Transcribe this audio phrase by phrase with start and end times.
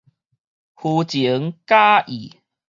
[0.75, 2.33] 虛情假意